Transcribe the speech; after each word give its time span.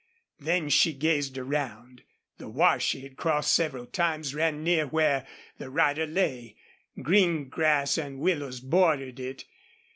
Then 0.39 0.69
she 0.69 0.93
gazed 0.93 1.37
around. 1.37 2.01
The 2.39 2.49
wash 2.49 2.83
she 2.85 3.01
had 3.01 3.15
crossed 3.17 3.53
several 3.53 3.85
times 3.85 4.33
ran 4.33 4.63
near 4.63 4.87
where 4.87 5.27
the 5.59 5.69
rider 5.69 6.07
lay. 6.07 6.55
Green 7.03 7.49
grass 7.49 7.99
and 7.99 8.17
willows 8.19 8.61
bordered 8.61 9.19
it. 9.19 9.45